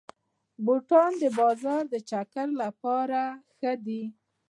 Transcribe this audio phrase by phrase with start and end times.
[0.65, 3.21] بوټونه د بازار د چکر لپاره
[3.55, 4.03] ښه دي.